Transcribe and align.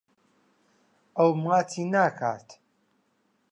ئەو 1.17 1.31
ماچی 1.43 1.83
ناکات. 1.93 2.47